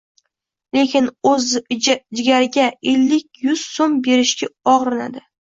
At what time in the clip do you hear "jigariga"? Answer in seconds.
1.89-2.65